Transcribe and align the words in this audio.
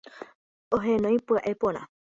Oheñói 0.75 1.17
pya'e 1.27 1.51
porã. 1.61 1.81